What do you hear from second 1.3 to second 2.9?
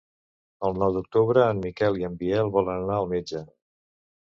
en Miquel i en Biel volen